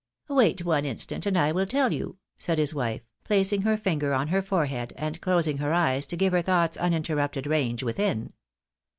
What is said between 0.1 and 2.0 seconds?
"Wait one instant, and I will tell